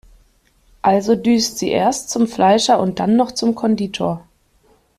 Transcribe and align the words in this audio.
Also 0.81 1.15
düst 1.15 1.59
sie 1.59 1.69
erst 1.69 2.09
zum 2.09 2.25
Fleischer 2.27 2.79
und 2.79 2.99
dann 2.99 3.15
noch 3.17 3.33
zum 3.33 3.53
Konditor. 3.53 4.25